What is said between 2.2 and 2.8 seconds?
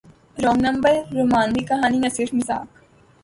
مذاق